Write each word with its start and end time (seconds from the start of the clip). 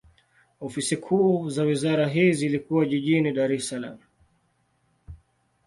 Ofisi 0.59 0.97
kuu 0.97 1.49
za 1.49 1.63
wizara 1.63 2.07
hii 2.07 2.31
zilikuwa 2.33 2.85
jijini 2.85 3.31
Dar 3.31 3.51
es 3.53 3.69
Salaam. 3.69 3.97